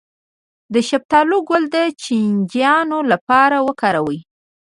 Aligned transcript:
د 0.73 0.75
شفتالو 0.89 1.37
ګل 1.49 1.63
د 1.75 1.77
چینجیانو 2.03 2.99
لپاره 3.11 3.57
وکاروئ 3.67 4.19